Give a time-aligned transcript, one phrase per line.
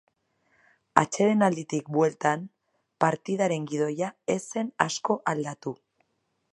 [1.01, 2.47] Atsedenalditik bueltan
[3.05, 5.81] partidaren gidoia ez zen asko aldatu.